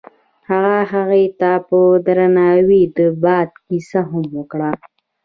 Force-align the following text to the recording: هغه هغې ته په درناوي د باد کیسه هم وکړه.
هغه 0.49 0.79
هغې 0.91 1.25
ته 1.39 1.51
په 1.67 1.79
درناوي 2.05 2.83
د 2.97 2.99
باد 3.23 3.49
کیسه 3.65 3.99
هم 4.09 4.25
وکړه. 4.37 4.71